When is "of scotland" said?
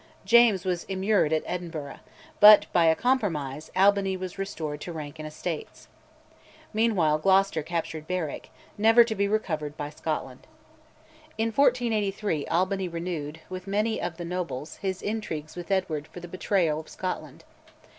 16.79-17.43